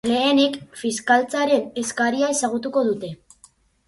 [0.09, 3.11] Lehenik fiskaltzaren eskaria ezagutuko dute.